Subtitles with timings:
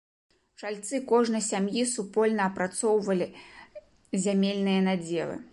[0.61, 3.31] Чальцы кожнай сям'і супольна апрацоўвалі
[4.25, 5.43] зямельныя надзелы.